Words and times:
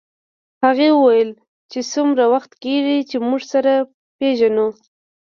هغې 0.63 0.89
وویل 0.93 1.29
چې 1.71 1.79
څومره 1.91 2.23
وخت 2.33 2.51
کېږي 2.63 2.97
چې 3.09 3.17
موږ 3.27 3.41
سره 3.53 3.71
پېژنو 4.17 4.67